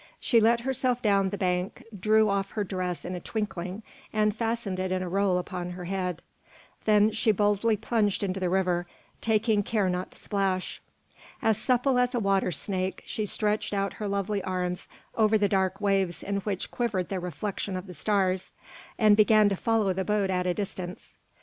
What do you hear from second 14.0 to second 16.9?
her lovely arms over the dark waves in which